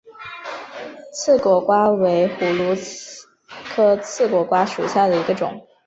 [1.13, 2.73] 刺果瓜为葫芦
[3.69, 5.67] 科刺果瓜属下的一个种。